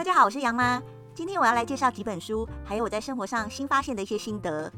[0.00, 0.82] 大家好，我是杨妈。
[1.14, 4.72] 今天我要来介绍几本书，还有我在生活上新发现的一些心得。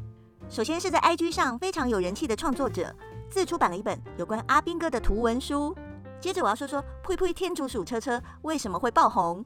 [0.49, 2.93] 首先是在 IG 上非常有人气的创作者
[3.31, 5.73] 自出版了一本有关阿兵哥的图文书。
[6.21, 9.45] 接着我要说说呸呸天竺鼠车车为什么会爆红。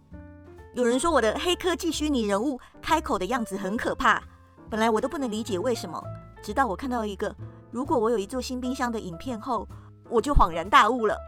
[0.73, 4.23] 有人说我的黑科技虚拟人物开口的样子很可怕，
[4.71, 6.03] 本来我都不能理解为什么，
[6.43, 7.37] 直到我看到一个
[7.71, 9.69] 如果我有一座新冰箱的影片后，
[10.09, 11.19] 我就恍然大悟了。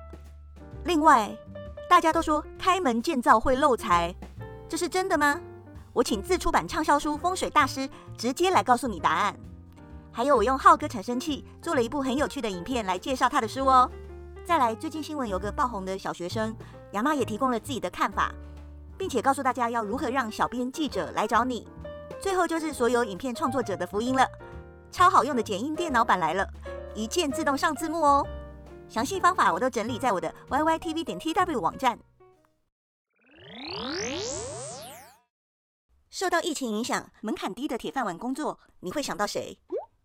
[0.87, 1.37] 另外，
[1.87, 4.15] 大家都说开门见灶会漏财，
[4.69, 5.41] 这是真的吗？
[5.95, 9.35] 我请自出版畅销书风水大师直接来告诉你答案。
[10.13, 13.91] 还有，我用浩哥产生器做了一部很有趣的影片来介绍他的书哦。
[14.45, 16.55] 再来，最近新闻有个爆红的小学生，
[16.93, 18.33] 杨妈也提供了自己的看法，
[18.97, 21.67] 并且告诉大家要如何让小编记者来找你。
[22.21, 24.27] 最后就是所有影片创作者的福音了，
[24.91, 26.47] 超好用的剪映电脑版来了，
[26.95, 28.27] 一键自动上字幕哦。
[28.89, 31.99] 详细方法我都整理在我的 yytv 点 tw 网站。
[36.19, 39.57] 受到疫情影响，门槛低的铁饭碗工作，你会想到谁？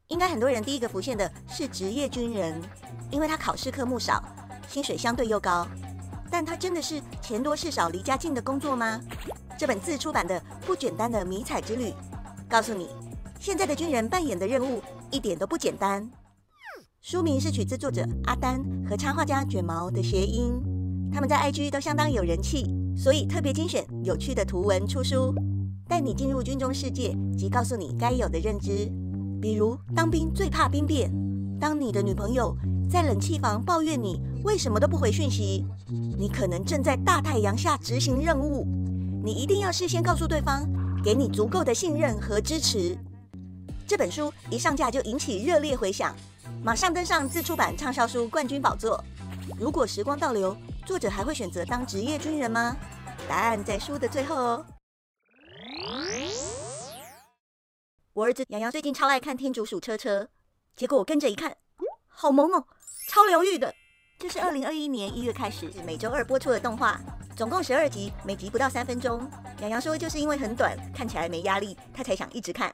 [0.09, 2.61] 应该很多人第一个浮现的是职业军人，
[3.09, 4.23] 因为他考试科目少，
[4.67, 5.67] 薪水相对又高。
[6.29, 9.01] 但他真的是钱多事少、离家近的工作吗？
[9.57, 11.91] 这本自出版的不简单的迷彩之旅，
[12.47, 12.89] 告诉你，
[13.39, 16.07] 现在的军人扮演的任务一点都不简单。
[17.01, 20.61] 书名是取自作者阿丹和插画家卷毛的谐音，
[21.11, 25.33] 他们在 IG 都相当有人气，所以特别精选有趣的图文出书，
[25.93, 28.91] 带你进入军中世界及告诉你该有的认知。
[29.39, 31.11] 比如当兵最怕兵变，
[31.59, 32.57] 当你的女朋友
[32.89, 35.67] 在冷气房抱怨你为什么都不回讯息，
[36.17, 38.65] 你可能正在大太阳下执行任务，
[39.23, 40.67] 你一定要事先告诉对方，
[41.03, 42.97] 给你足够的信任和支持。
[43.85, 46.15] 这本书一上架就引起热烈回响。
[46.63, 48.99] 马上登上自出版畅销书冠军宝座。
[49.59, 50.57] 如果时光倒流，
[50.87, 52.75] 作者还会选择当职业军人吗？
[53.29, 54.65] 答案在书的最后哦。
[58.15, 60.21] 我儿子洋洋最近超爱看《天竺鼠车车》，
[60.75, 61.57] 结果我跟着一看，
[62.07, 62.63] 好萌哦，
[63.07, 63.73] 超疗愈的。
[64.19, 67.01] 这是二零二一年一月开始每周二播出的动画，
[67.35, 69.27] 总共十二集，每集不到三分钟。
[69.61, 72.71] 洋洋说，就是因为很短，看起来没压力，他才想一直看。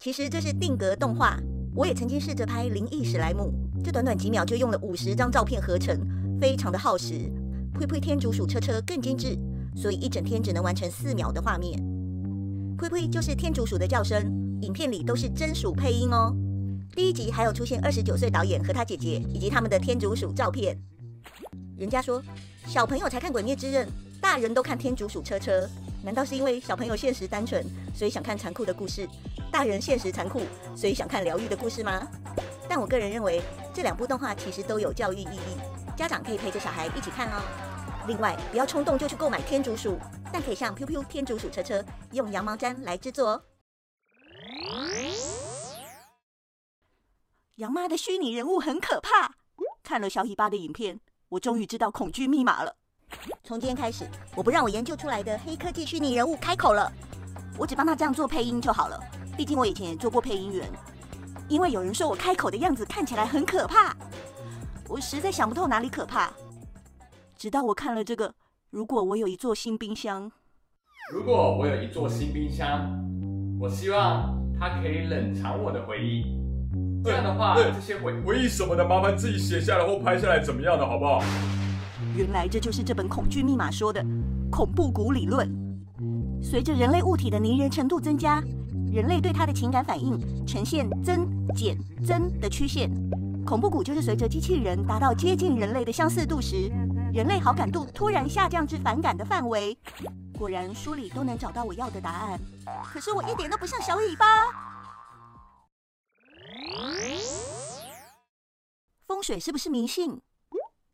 [0.00, 1.38] 其实这是定格动画。
[1.72, 3.52] 我也曾经试着拍灵异史莱姆，
[3.84, 5.96] 这短短几秒就用了五十张照片合成，
[6.40, 7.30] 非常的耗时。
[7.78, 9.38] 呸呸天竺鼠车车更精致，
[9.76, 11.80] 所以一整天只能完成四秒的画面。
[12.76, 16.34] 呸呸就是天竺鼠的叫声，影片里都是真鼠配音哦。
[16.94, 20.78] 第一集还有出现二十九岁导演和他姐姐以及他们的天竺鼠照片。
[21.78, 22.22] 人家说
[22.66, 23.86] 小朋友才看《鬼灭之刃》，
[24.20, 25.66] 大人都看天竺鼠车车，
[26.02, 29.08] 难道是因为小朋友现实单纯，所以想看残酷的故事？
[29.50, 30.42] 大人现实残酷，
[30.76, 32.06] 所以想看疗愈的故事吗？
[32.68, 33.40] 但我个人认为，
[33.72, 37.42] 这两部动画其实都有教育意义，家长可以陪着小孩一起看哦。
[38.06, 39.98] 另外，不要冲动就去购买天竺鼠，
[40.30, 41.82] 但可以像 PUPU 天竺鼠车车
[42.12, 43.42] 用羊毛毡来制作哦。
[47.60, 49.34] 杨妈的虚拟人物很可怕，
[49.82, 50.98] 看了小尾巴的影片，
[51.28, 52.74] 我终于知道恐惧密码了。
[53.44, 56.90] 从今天开始，我不让我研究出来的黑科技虚拟人物开口了，
[57.58, 58.98] 我只帮他这样做配音就好了。
[59.36, 60.66] 毕竟我以前也做过配音员，
[61.50, 63.94] 因为有人说我开口的样子看起来很可怕，
[64.88, 66.32] 我实在想不透哪里可怕。
[67.36, 68.34] 直到我看了这个，
[68.70, 70.32] 如果我有一座新冰箱，
[71.12, 72.88] 如果我有一座新冰箱，
[73.60, 76.39] 我希望它可以冷藏我的回忆。
[77.02, 81.22] 这样的话，这些回回忆什么的，麻烦自己写下来或拍下来，怎么样的，好不好？
[82.14, 84.04] 原来这就是这本恐惧密码说的
[84.50, 85.48] 恐怖谷理论。
[86.42, 88.42] 随着人类物体的拟人程度增加，
[88.92, 92.90] 人类对它的情感反应呈现增减增的曲线，
[93.46, 96.70] 恐怖谷就是随着机器人达到接近人类的相似度时，
[97.12, 99.76] 人类好感度突然下降至反感的范围。
[100.38, 102.40] 果然书里都能找到我要的答案，
[102.82, 104.69] 可是我一点都不像小尾巴。
[109.20, 110.18] 风水是不是迷信？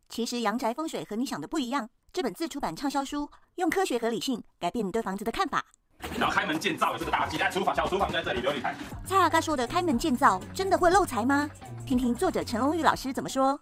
[0.09, 1.89] 其实阳宅风水和你想的不一样。
[2.13, 5.65] 这本自出版畅销书用科学和理性改变你对房子的看法。
[6.19, 8.75] 然后开门见灶有这个大忌，在厨房，小厨房在这里，留你看。
[9.05, 11.49] 蔡阿嘎说的开门见灶真的会漏财吗？
[11.87, 13.57] 听听作者陈龙玉老师怎么说。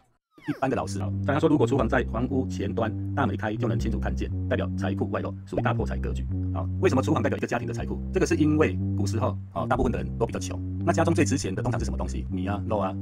[0.48, 6.26] 一般的老师啊，但他说如果厨房在房屋前端，大门开就能清楚看见，代表财库外露，属于大破财格局。
[6.54, 8.00] 啊，为什么厨房代表一个家庭的财库？
[8.14, 12.26] 这个是因为古时候啊，大部分的人都比较穷，那家中最值钱的通常是什么东西？
[12.30, 12.94] 米啊、肉啊、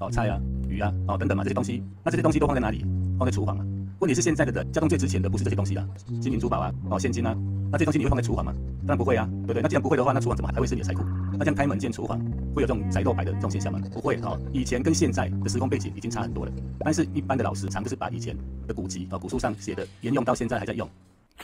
[0.00, 0.38] 哦菜啊、
[0.76, 2.84] 鱼啊、哦等等嘛这些东西，那这些东西都放在哪里？
[3.18, 3.64] 放在厨房啊。
[3.98, 5.86] 问题是现在的人家中最值钱的不是这些东西啊，
[6.20, 7.34] 金银珠宝啊，哦现金啊。
[7.72, 8.52] 那这些东西你会放在厨房吗？
[8.80, 9.62] 当然不会啊，对不对？
[9.62, 11.02] 那既然不会的话，那厨房怎么还会是你的财库？
[11.32, 12.18] 那这样开门见厨房，
[12.54, 13.80] 会有这种宅斗白的这种现象吗？
[13.90, 14.38] 不会、哦。
[14.52, 16.52] 以前跟现在的时空背景已经差很多了。
[16.80, 18.36] 但是一般的老师常就是把以前
[18.68, 20.86] 的古籍啊、古书上写的沿用到现在还在用。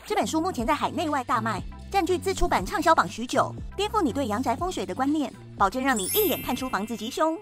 [0.07, 7.37] 这本书目前在海内外大卖，占据自出版畅销榜许久，颠覆你对阳宅风水的观念，保证让你一眼看出房子吉凶。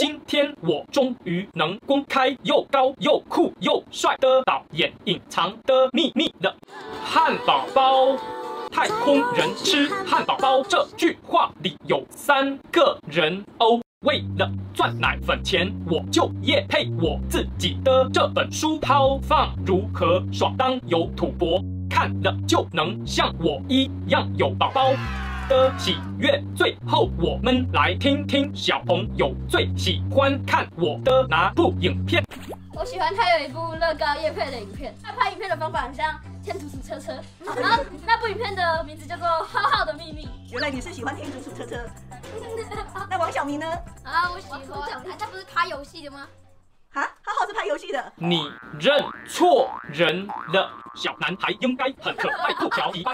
[0.00, 6.56] 今天我终于能公开又高又酷又帅的导演隐藏的秘密了。
[7.04, 8.16] 汉堡包，
[8.72, 13.78] 太空人吃汉堡包这句话里有三个人哦。
[14.06, 24.94] 为了赚奶粉钱，我就业配我自己的这本书，抛放如何爽当有土博，看了就能像我一样有宝宝。
[25.50, 26.40] 的喜悦。
[26.56, 32.24] 最后，我们来听听小朋友最喜欢看我的哪部影片。
[32.72, 37.12] 我喜欢他有一部乐高叶配的影片，他拍影片的方法很像天竺鼠车车，
[37.44, 40.24] 然后那部影片的名字叫做《浩浩的秘密》。
[40.52, 41.76] 原来你是喜欢天竺鼠车车。
[43.10, 43.66] 那王小明呢？
[44.04, 44.60] 啊，我喜欢。
[45.18, 46.28] 他不是拍游戏的吗？
[46.92, 48.12] 啊，浩浩是拍游戏的。
[48.16, 48.96] 你认
[49.28, 53.02] 错人了，小男孩应该很可爱，不调皮。
[53.04, 53.12] 我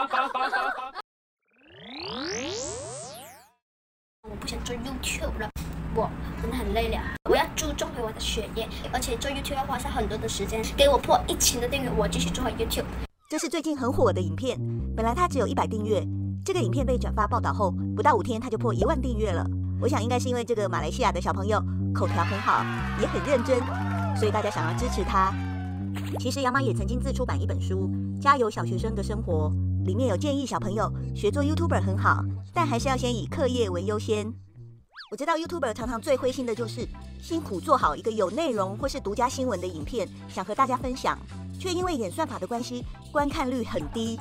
[4.46, 5.50] 不想做 YouTube 了，
[5.92, 6.08] 我
[6.40, 7.00] 真的很累了。
[7.28, 10.62] 我要注重回我的学业，而且做 YouTube 要花上很多的时间。
[10.76, 12.84] 给我破一千的订阅，我继续做 YouTube。
[13.28, 14.56] 这是最近很火的影片，
[14.94, 16.06] 本来它只有一百订阅，
[16.44, 19.44] 这个影片被转发报道后，不到五天它就破一万订阅了。
[19.80, 21.60] 我想应该是因为这个马来西亚的小朋友
[21.92, 22.64] 口条很好，
[23.00, 23.58] 也很认真，
[24.14, 25.34] 所以大家想要支持他。
[26.20, 27.90] 其实杨妈也曾经自出版一本书
[28.20, 29.50] 《加油小学生的生活》。
[29.86, 32.20] 里面有建议小朋友学做 YouTuber 很好，
[32.52, 34.34] 但还是要先以课业为优先。
[35.12, 36.88] 我知道 YouTuber 常常最灰心的就是
[37.22, 41.16] 辛苦做好一个有内容或是独家新闻的影片，想和大家分享，
[41.60, 44.18] 却因为演算法的关系，观看率很低。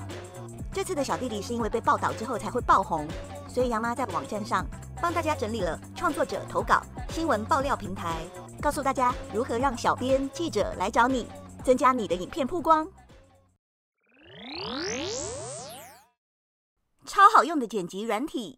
[0.71, 3.07] 这次的小弟弟是因为被报道之后才会爆红，
[3.47, 4.63] 所以杨妈在网站上
[5.01, 8.17] 帮大家整理了创作者投稿新闻爆料平台，
[8.61, 11.25] 告诉大家如何让小编记者来找你，
[11.63, 12.87] 增加你的影片曝光。
[17.05, 18.57] 超好用的剪辑软体，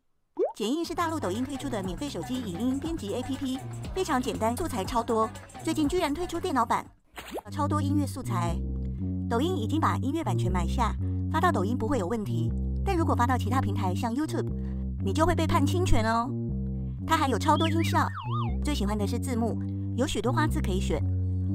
[0.56, 3.60] 剪映是大陆抖音推出的免费手机影音编辑 APP，
[3.94, 5.30] 非常简单，素材超多。
[5.66, 6.90] 最近居然推出电脑版，
[7.52, 8.56] 超多音乐素材。
[9.30, 10.96] 抖音已经把音乐版权买下，
[11.30, 12.50] 发到抖音不会有问题。
[12.86, 14.48] 但如果发到其他平台，像 YouTube，
[15.04, 16.30] 你就会被判侵权哦。
[17.06, 18.08] 它还有超多音效，
[18.64, 19.62] 最喜欢的是字幕，
[19.98, 21.04] 有许多花字可以选，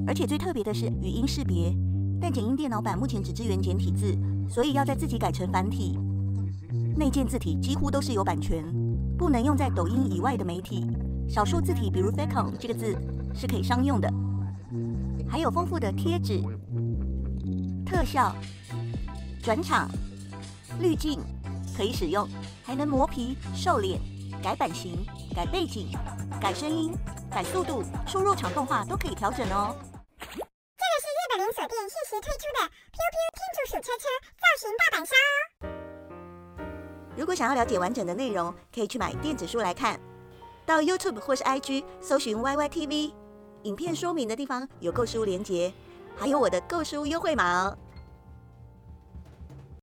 [0.07, 1.75] 而且最特别的是语音识别。
[2.21, 4.15] 但剪映电脑版目前只支援简体字，
[4.47, 5.99] 所以要再自己改成繁体。
[6.95, 8.63] 内建字体几乎都是有版权，
[9.17, 10.87] 不能用在抖音以外的媒体。
[11.29, 12.95] 少数字体，比如 “facon” 这个字
[13.35, 14.13] 是可以商用的。
[15.29, 16.43] 还有丰富的贴纸、
[17.87, 18.37] 特效、
[19.43, 19.89] 转场、
[20.81, 21.19] 滤镜
[21.75, 22.29] 可以使用，
[22.63, 23.99] 还能磨皮、瘦脸、
[24.43, 24.99] 改版型、
[25.35, 25.89] 改背景、
[26.39, 26.93] 改声音、
[27.31, 29.75] 改速度，输入场动画都可以调整哦。
[30.19, 34.05] 这个是日本连锁店限时推出的 “Piu Piu 天竺鼠车车”
[34.37, 35.72] 造型大阪烧。
[37.17, 39.99] 如果想要了解完整的内容，可以去买电子书来看。
[40.65, 43.13] 到 YouTube 或是 IG 搜寻 YYTV，
[43.65, 45.73] 影片说明的地方有购书连结，
[46.17, 47.77] 还有我的购书优惠码哦。